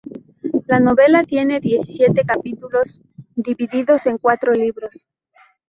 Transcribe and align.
La 0.65 0.79
novela 0.79 1.23
tiene 1.25 1.59
diecisiete 1.59 2.23
capítulos, 2.25 3.01
divididos 3.35 4.07
en 4.07 4.17
cuatro 4.17 4.51
Libros. 4.51 5.07